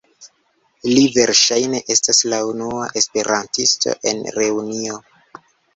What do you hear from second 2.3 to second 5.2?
la unua esperantisto en Reunio.